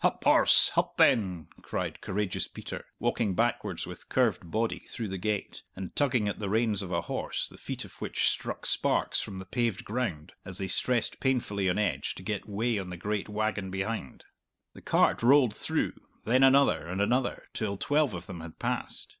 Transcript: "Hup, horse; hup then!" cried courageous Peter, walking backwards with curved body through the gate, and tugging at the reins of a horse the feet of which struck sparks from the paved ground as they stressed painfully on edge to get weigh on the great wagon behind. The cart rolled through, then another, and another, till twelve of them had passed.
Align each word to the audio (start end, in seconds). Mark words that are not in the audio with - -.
"Hup, 0.00 0.22
horse; 0.22 0.68
hup 0.74 0.98
then!" 0.98 1.48
cried 1.62 2.02
courageous 2.02 2.46
Peter, 2.46 2.84
walking 2.98 3.34
backwards 3.34 3.86
with 3.86 4.10
curved 4.10 4.50
body 4.50 4.80
through 4.80 5.08
the 5.08 5.16
gate, 5.16 5.62
and 5.74 5.96
tugging 5.96 6.28
at 6.28 6.38
the 6.40 6.50
reins 6.50 6.82
of 6.82 6.92
a 6.92 7.00
horse 7.00 7.48
the 7.48 7.56
feet 7.56 7.86
of 7.86 7.94
which 7.94 8.28
struck 8.28 8.66
sparks 8.66 9.18
from 9.22 9.38
the 9.38 9.46
paved 9.46 9.86
ground 9.86 10.34
as 10.44 10.58
they 10.58 10.68
stressed 10.68 11.20
painfully 11.20 11.70
on 11.70 11.78
edge 11.78 12.14
to 12.16 12.22
get 12.22 12.46
weigh 12.46 12.78
on 12.78 12.90
the 12.90 12.98
great 12.98 13.30
wagon 13.30 13.70
behind. 13.70 14.24
The 14.74 14.82
cart 14.82 15.22
rolled 15.22 15.56
through, 15.56 15.94
then 16.26 16.42
another, 16.42 16.86
and 16.86 17.00
another, 17.00 17.46
till 17.54 17.78
twelve 17.78 18.12
of 18.12 18.26
them 18.26 18.42
had 18.42 18.58
passed. 18.58 19.16